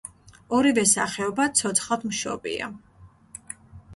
ორივე 0.59 0.85
სახეობა 0.91 1.45
ცოცხლადმშობია. 1.59 2.69